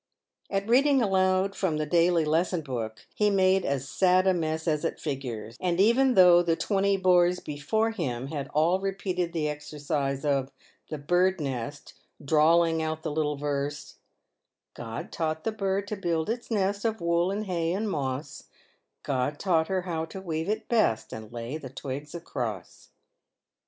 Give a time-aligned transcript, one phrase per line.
[0.49, 4.83] At reading aloud from the" daily lesson book" he made as sad a mess as
[4.83, 10.25] at figures; and even though the twenty boys before him had all repeated the exercise
[10.25, 10.51] of
[10.89, 11.93] "The Bird's Nest,"
[12.25, 13.97] drawling out the little verse,
[14.73, 18.45] God taught the bird to build its nest Of wool, and hay, and moss;
[19.03, 22.89] God taught her how to weave it best, And lay the twigs across.